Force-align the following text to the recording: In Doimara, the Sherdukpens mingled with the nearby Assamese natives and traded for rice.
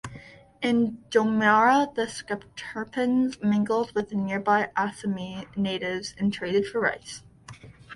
In 0.63 0.97
Doimara, 1.11 1.93
the 1.93 2.07
Sherdukpens 2.07 3.43
mingled 3.43 3.93
with 3.93 4.09
the 4.09 4.15
nearby 4.15 4.71
Assamese 4.75 5.45
natives 5.55 6.15
and 6.17 6.33
traded 6.33 6.65
for 6.65 6.79
rice. 6.79 7.21